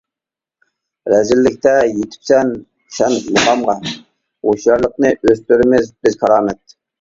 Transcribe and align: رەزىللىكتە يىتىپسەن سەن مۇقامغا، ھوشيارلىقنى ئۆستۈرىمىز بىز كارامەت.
رەزىللىكتە 1.13 1.73
يىتىپسەن 1.89 2.49
سەن 2.95 3.19
مۇقامغا، 3.37 3.77
ھوشيارلىقنى 4.49 5.13
ئۆستۈرىمىز 5.21 5.93
بىز 6.01 6.19
كارامەت. 6.25 6.77